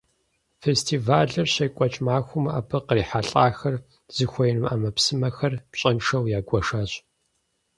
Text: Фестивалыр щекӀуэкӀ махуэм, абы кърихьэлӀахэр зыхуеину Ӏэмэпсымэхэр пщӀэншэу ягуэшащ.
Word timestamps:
Фестивалыр 0.63 1.47
щекӀуэкӀ 1.53 1.99
махуэм, 2.05 2.45
абы 2.57 2.77
кърихьэлӀахэр 2.87 3.75
зыхуеину 4.15 4.67
Ӏэмэпсымэхэр 4.69 5.53
пщӀэншэу 5.71 6.25
ягуэшащ. 6.37 6.91